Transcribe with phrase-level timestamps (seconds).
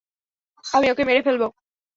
[0.65, 1.47] আমি ওকে মেরে ফেলবো!